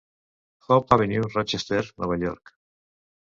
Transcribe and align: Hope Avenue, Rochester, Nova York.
Hope 0.67 0.95
Avenue, 0.95 1.27
Rochester, 1.35 1.83
Nova 2.01 2.17
York. 2.25 2.55